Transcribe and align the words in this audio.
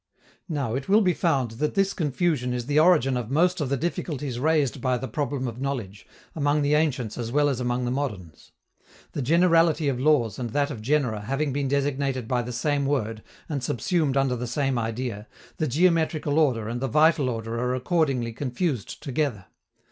Now, 0.49 0.73
it 0.73 0.89
will 0.89 1.01
be 1.01 1.13
found 1.13 1.51
that 1.61 1.75
this 1.75 1.93
confusion 1.93 2.55
is 2.55 2.65
the 2.65 2.79
origin 2.79 3.15
of 3.15 3.29
most 3.29 3.61
of 3.61 3.69
the 3.69 3.77
difficulties 3.77 4.39
raised 4.39 4.81
by 4.81 4.97
the 4.97 5.07
problem 5.07 5.47
of 5.47 5.61
knowledge, 5.61 6.07
among 6.35 6.63
the 6.63 6.73
ancients 6.73 7.19
as 7.19 7.31
well 7.31 7.47
as 7.47 7.59
among 7.59 7.85
the 7.85 7.91
moderns. 7.91 8.51
The 9.11 9.21
generality 9.21 9.87
of 9.89 9.99
laws 9.99 10.39
and 10.39 10.49
that 10.53 10.71
of 10.71 10.81
genera 10.81 11.21
having 11.25 11.53
been 11.53 11.67
designated 11.67 12.27
by 12.27 12.41
the 12.41 12.51
same 12.51 12.87
word 12.87 13.21
and 13.47 13.63
subsumed 13.63 14.17
under 14.17 14.35
the 14.35 14.47
same 14.47 14.79
idea, 14.79 15.27
the 15.57 15.67
geometrical 15.67 16.39
order 16.39 16.67
and 16.67 16.81
the 16.81 16.87
vital 16.87 17.29
order 17.29 17.59
are 17.59 17.75
accordingly 17.75 18.33
confused 18.33 19.03
together. 19.03 19.45